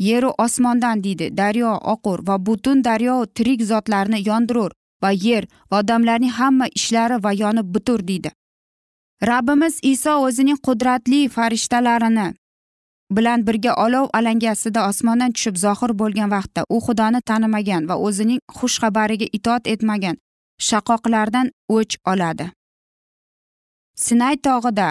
yeru 0.10 0.30
osmondan 0.46 1.04
deydi 1.04 1.26
daryo 1.38 1.72
oqur 1.94 2.20
va 2.28 2.36
butun 2.46 2.84
daryo 2.84 3.16
tirik 3.36 3.62
zotlarni 3.72 4.20
yondirur 4.30 4.72
va 5.04 5.12
yer 5.26 5.44
va 5.72 5.80
odamlarning 5.80 6.34
hamma 6.40 6.68
ishlari 6.80 7.18
va 7.24 7.32
yonib 7.44 7.68
butur 7.76 8.00
deydi. 8.10 8.32
Rabbimiz 9.30 9.76
iso 9.94 10.14
o'zining 10.28 10.60
qudratli 10.68 11.20
farishtalarini 11.36 12.28
bilan 13.12 13.46
birga 13.48 13.74
olov 13.86 14.08
alangasida 14.20 14.88
osmondan 14.90 15.32
tushib 15.36 15.56
zohir 15.64 15.92
bo'lgan 16.02 16.30
vaqtda 16.36 16.62
u 16.76 16.78
xudoni 16.86 17.22
tanimagan 17.30 17.88
va 17.90 17.96
o'zining 18.08 18.40
xushxabariga 18.58 19.28
itoat 19.38 19.68
etmagan 19.74 20.16
shaqoqlardan 20.68 21.48
o'ch 21.76 21.96
oladi. 22.12 22.46
Sinay 24.06 24.36
tog'ida 24.46 24.90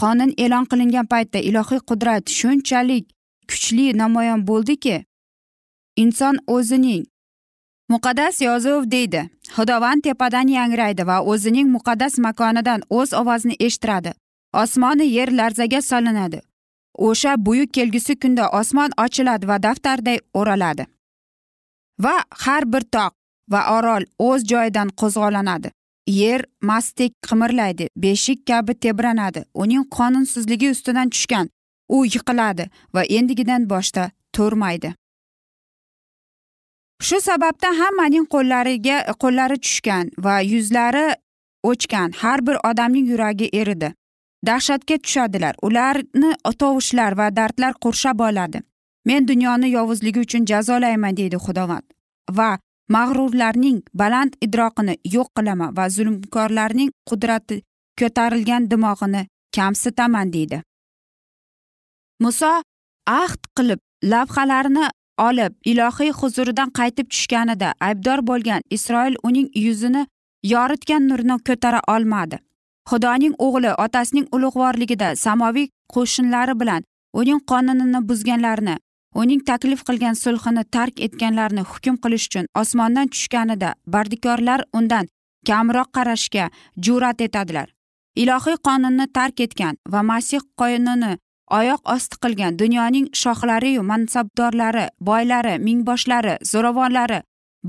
qonun 0.00 0.30
e'lon 0.44 0.64
qilingan 0.70 1.06
paytda 1.12 1.38
ilohiy 1.48 1.80
qudrat 1.88 2.24
shunchalik 2.38 3.04
kuchli 3.50 3.86
namoyon 4.02 4.40
bo'ldiki 4.50 4.96
inson 6.02 6.36
o'zining 6.56 7.04
muqaddas 7.92 8.40
yozuv 8.48 8.90
deydi 8.94 9.22
xudovand 9.56 10.02
tepadan 10.06 10.48
yangraydi 10.58 11.06
va 11.10 11.16
o'zining 11.32 11.68
muqaddas 11.76 12.14
makonidan 12.26 12.80
o'z 12.98 13.10
ovozini 13.20 13.56
eshittiradi. 13.66 14.12
Osmoni 14.62 15.06
yer 15.16 15.28
larzaga 15.38 15.80
solinadi. 15.82 16.40
O'sha 17.08 17.32
buyuk 17.46 17.70
kelgusi 17.74 18.14
kunda 18.22 18.48
osmon 18.60 18.90
ochiladi 19.04 19.48
va 19.48 19.56
daftarday 19.62 20.18
o'raladi. 20.34 20.84
Va 22.04 22.16
har 22.44 22.72
bir 22.72 22.84
tog' 22.94 23.21
va 23.50 23.60
orol 23.78 24.04
o'z 24.18 24.44
joyidan 24.52 24.88
qo'zg'olanadi. 25.00 25.70
Yer 26.06 26.44
mastdek 26.60 27.12
qimirlaydi 27.28 27.88
beshik 27.96 28.46
kabi 28.46 28.74
tebranadi. 28.74 29.44
Uning 29.54 29.84
qonunsizligi 29.96 30.70
ustidan 30.70 31.08
tushgan 31.10 31.48
u 31.88 32.04
yiqiladi 32.06 32.64
va 32.94 33.02
endigidan 33.04 33.70
boshda 33.70 34.10
turmaydi. 34.32 34.94
Shu 37.06 37.20
sababdan 37.20 37.74
hammaning 37.82 38.26
qo'llariga 38.34 38.96
qo'llari 39.22 39.58
tushgan 39.64 40.10
va 40.24 40.40
yuzlari 40.40 41.06
o'chgan 41.70 42.12
har 42.22 42.46
bir 42.46 42.56
odamning 42.70 43.06
yuragi 43.12 43.48
eridi. 43.60 43.94
Dahshatga 44.46 44.96
tushadilar. 44.98 45.54
Ularni 45.62 46.30
tovushlar 46.58 47.12
va 47.18 47.36
dardlar 47.36 47.72
qurshab 47.84 48.20
oladi. 48.28 48.62
Men 49.04 49.28
dunyoni 49.28 49.70
yovuzligi 49.70 50.20
uchun 50.20 50.46
jazolayman 50.46 51.16
deydi 51.16 51.36
xudovand 51.46 51.86
va 52.38 52.58
mag'rurlarning 52.94 53.78
baland 54.00 54.32
idroqini 54.46 54.94
yo'q 55.14 55.28
qilaman 55.36 55.76
va 55.76 55.84
zulmkorlarning 55.96 56.90
qudrati 57.10 57.56
ko'tarilgan 58.00 58.70
dimog'ini 58.70 59.22
kamsitaman 59.56 60.32
deydi. 60.34 60.58
Muso 62.22 62.52
ahd 63.20 63.42
qilib 63.56 63.80
lavhalarini 64.12 64.86
olib 65.28 65.52
ilohiy 65.72 66.12
huzuridan 66.20 66.70
qaytib 66.78 67.06
tushganida 67.12 67.74
aybdor 67.88 68.18
bo'lgan 68.30 68.62
isroil 68.76 69.16
uning 69.28 69.48
yuzini 69.64 70.06
yoritgan 70.52 71.08
nurni 71.08 71.36
ko'tara 71.48 71.80
olmadi. 71.94 72.38
Xudoning 72.90 73.34
o'g'li 73.46 73.74
otasining 73.84 74.26
ulug'vorligida 74.36 75.08
samoviy 75.24 75.68
qo'shinlari 75.94 76.54
bilan 76.60 76.82
uning 77.20 77.40
qonunini 77.50 78.00
buzganlarni 78.08 78.76
uning 79.14 79.40
taklif 79.50 79.84
qilgan 79.88 80.16
sulhini 80.24 80.64
tark 80.76 81.00
etganlarni 81.06 81.62
hukm 81.72 81.96
qilish 82.04 82.26
uchun 82.28 82.46
osmondan 82.62 83.08
tushganida 83.14 83.74
bardikorlar 83.94 84.60
undan 84.78 85.08
kamroq 85.46 85.88
qarashga 85.96 86.50
jur'at 86.84 87.20
etadilar. 87.20 87.68
Ilohiy 88.22 88.56
qonunni 88.66 89.06
tark 89.18 89.40
etgan 89.40 89.76
va 89.92 90.02
masih 90.02 90.40
qonunini 90.60 91.12
oyoq 91.58 91.80
osti 91.94 92.16
qilgan 92.22 92.58
dunyoning 92.62 93.06
shohlariyu 93.22 93.82
mansabdorlari 93.90 94.86
boylari 95.08 95.54
mingboshlari 95.66 96.34
zo'ravonlari 96.52 97.20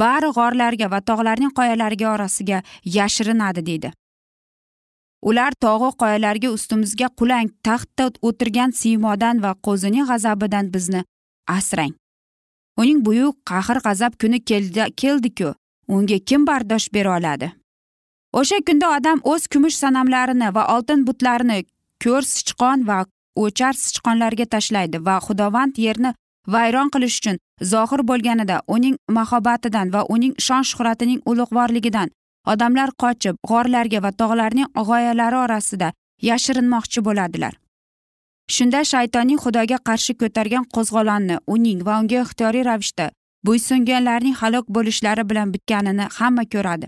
bari 0.02 0.30
g'orlarga 0.38 0.92
va 0.94 1.00
tog'larning 1.10 1.52
qoyalariga 1.60 2.08
orasiga 2.16 2.60
yashirinadi 2.98 3.66
deydi. 3.70 3.92
Ular 5.30 5.54
tog'u 5.66 5.90
qoyalarga 6.02 6.50
ustimizga 6.58 7.08
qulang 7.20 7.50
taxtda 7.68 8.06
o'tirgan 8.28 8.72
siymodan 8.82 9.44
va 9.46 9.52
qo'zining 9.68 10.08
g'azabidan 10.12 10.72
bizni 10.74 11.04
asrang. 11.48 11.94
Uning 12.78 13.06
buyuk 13.06 13.36
qahr 13.46 13.78
g'azab 13.86 14.14
kuni 14.22 14.40
keldiku. 15.02 15.54
Unga 15.88 16.20
kim 16.20 16.48
bardosh 16.48 16.88
bera 16.94 17.18
oladi? 17.18 17.52
O'sha 18.34 18.58
kunda 18.68 18.88
odam 18.98 19.20
o'z 19.24 19.48
kumush 19.48 19.76
sanamlarini 19.84 20.56
va 20.56 20.64
oltin 20.76 21.06
butlarini 21.08 21.60
ko'r 22.04 22.24
sichqon 22.34 22.88
va 22.88 23.06
o'char 23.44 23.74
sichqonlarga 23.84 24.46
tashlaydi 24.56 25.06
va 25.08 25.16
xudovand 25.26 25.78
yerni 25.86 26.14
vayron 26.56 26.90
qilish 26.94 27.18
uchun 27.22 27.38
zohir 27.74 28.02
bo'lganida 28.10 28.58
uning 28.76 28.96
mahobatidan 29.18 29.94
va 29.96 30.02
uning 30.16 30.34
shon 30.46 30.64
shuhratining 30.70 31.22
ulug'vorligidan 31.32 32.10
odamlar 32.54 32.90
qochib 33.04 33.36
g'orlarga 33.50 34.00
va 34.06 34.12
tog'larning 34.22 34.72
g'oyalari 34.90 35.38
orasida 35.46 35.92
yashirinmoqchi 36.30 37.06
bo'ladilar. 37.08 37.54
Shunda 38.50 38.84
shaytonning 38.92 39.40
xudoga 39.44 39.78
qarshi 39.90 40.14
ko'targan 40.22 40.66
qo'zg'olonni 40.76 41.38
uning 41.56 41.86
va 41.88 42.00
unga 42.02 42.22
ixtiyoriy 42.26 42.66
ravishda 42.70 43.10
bo'ysunganlarning 43.48 44.36
halok 44.42 44.68
bo'lishlari 44.76 45.30
bilan 45.30 45.54
bitganini 45.54 46.08
hamma 46.18 46.44
ko'radi. 46.54 46.88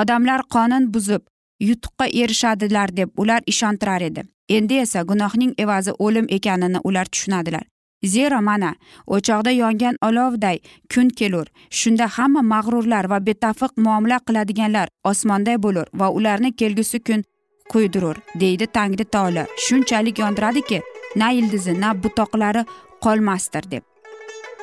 Odamlar 0.00 0.40
qonun 0.54 0.92
buzib 0.94 1.22
yutuqqa 1.68 2.06
erishadilar 2.22 2.96
deb 2.96 3.10
ular 3.16 3.40
ishontirar 3.46 4.02
edi. 4.02 4.22
Endi 4.48 4.74
esa 4.84 5.02
gunohning 5.02 5.52
evazi 5.58 5.92
o'lim 5.98 6.26
ekanini 6.36 6.78
ular 6.84 7.04
tushunadilar. 7.04 7.64
Zero 8.04 8.40
mana 8.42 8.74
o'choqda 9.06 9.50
yongan 9.50 9.96
olovday 10.02 10.58
kun 10.94 11.08
kelur 11.18 11.46
shunda 11.70 12.06
hamma 12.16 12.42
mag'rurlar 12.52 13.10
va 13.10 13.18
betafiq 13.26 13.72
muomala 13.76 14.18
qiladiganlar 14.28 14.88
osmonday 15.10 15.56
bo'lur 15.64 15.86
va 16.00 16.08
ularni 16.10 16.52
kelgusi 16.52 17.00
kun 17.08 17.24
quydirur 17.72 18.16
deydi 18.42 18.66
tangri 18.66 19.04
taolo 19.04 19.44
shunchalik 19.66 20.18
yondiradiki 20.18 20.82
na 21.16 21.30
ildizi 21.32 21.80
na 21.80 21.90
butoqlari 22.02 22.64
qolmasdir 23.04 23.70
deb. 23.70 23.82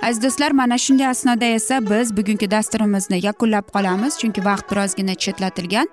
Aziz 0.04 0.24
do'stlar 0.24 0.52
mana 0.52 0.78
shunday 0.78 1.08
asnoda 1.08 1.46
esa 1.46 1.90
biz 1.90 2.18
bugungi 2.18 2.52
dasturimizni 2.52 3.18
yakunlab 3.26 3.66
qolamiz 3.76 4.14
chunki 4.22 4.46
vaqt 4.46 4.72
birozgina 4.72 5.16
chetlatilgan. 5.24 5.88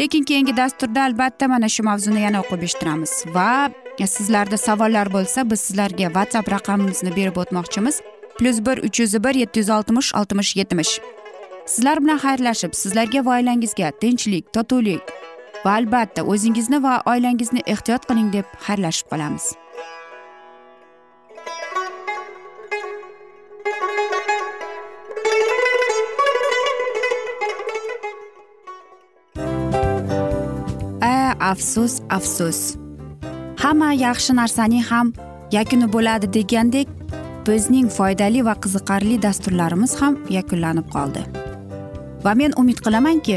Lekin 0.00 0.24
keyingi 0.24 0.56
dasturda 0.56 1.02
albatta 1.02 1.48
mana 1.48 1.68
shu 1.68 1.82
mavzuni 1.88 2.20
yana 2.26 2.40
o'qib 2.42 2.62
eshittiramiz. 2.66 3.12
Va 3.34 3.70
sizlarda 4.16 4.56
savollar 4.56 5.12
bo'lsa 5.16 5.50
biz 5.50 5.60
sizlarga 5.66 6.06
whatsapp 6.16 6.48
raqamimizni 6.54 7.16
berib 7.16 7.36
o'tmoqchimiz. 7.42 8.00
Plyus 8.38 8.58
bir 8.66 8.76
uch 8.86 9.00
yuz 9.00 9.14
bir 9.24 9.34
yetti 9.42 9.60
yuz 9.60 9.70
oltmish 9.70 10.14
oltmish 10.14 10.56
yetmish. 10.56 10.92
Sizlar 11.66 12.00
bilan 12.04 12.18
xayrlashib 12.24 12.72
sizlarga 12.82 13.20
va 13.26 13.36
oilangizga 13.36 13.90
tinchlik 14.00 14.52
totuvlik 14.52 15.02
va 15.64 15.74
albatta 15.80 16.24
o'zingizni 16.34 16.82
va 16.86 17.00
oilangizni 17.14 17.66
ehtiyot 17.74 18.08
qiling 18.08 18.32
deb 18.36 18.46
xayrlashib 18.68 19.12
qolamiz. 19.12 19.52
Afsus 31.52 31.94
afsus. 32.08 32.58
Hamma 33.62 33.88
yaxshi 33.92 34.32
narsaning 34.38 34.84
ham 34.90 35.10
yakuni 35.52 35.88
bo'ladi 35.94 36.30
degandek 36.36 36.88
bizning 37.48 37.90
foydali 37.96 38.44
va 38.46 38.54
qiziqarli 38.64 39.18
dasturlarimiz 39.26 39.92
ham 40.00 40.16
yakunlanib 40.36 40.86
qoldi. 40.94 41.24
Va 42.24 42.32
men 42.40 42.56
umid 42.62 42.80
qilamanki 42.86 43.36